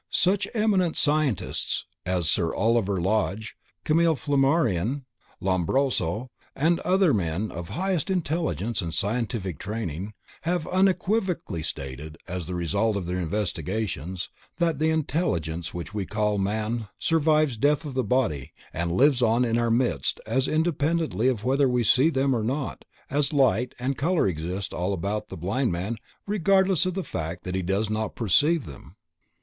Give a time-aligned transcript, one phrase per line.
[0.09, 5.03] Such eminent scientists as Sir Oliver Lodge, Camille Flammarion,
[5.39, 12.55] Lombroso and other men of highest intelligence and scientific training, have unequivocally stated as the
[12.55, 18.03] result of their investigations, that the intelligence which we call man survives death of the
[18.03, 22.41] body and lives on in our midst as independently of whether we see them or
[22.43, 25.95] not as light and color exist all about the blind man
[26.25, 28.95] regardless of the fact that he does not perceive them.